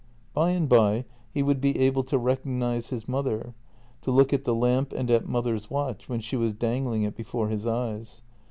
By 0.33 0.49
and 0.49 0.67
by 0.67 1.05
he 1.31 1.43
would 1.43 1.61
be 1.61 1.77
able 1.77 2.01
to 2.05 2.17
recognize 2.17 2.87
his 2.87 3.07
mother, 3.07 3.53
to 4.01 4.09
look 4.09 4.33
at 4.33 4.45
the 4.45 4.55
lamp 4.55 4.93
and 4.93 5.11
at 5.11 5.29
mother's 5.29 5.69
watch 5.69 6.09
when 6.09 6.21
she 6.21 6.35
was 6.35 6.53
dangling 6.53 7.03
it 7.03 7.15
before 7.15 7.49
his 7.49 7.67
eyes. 7.67 8.23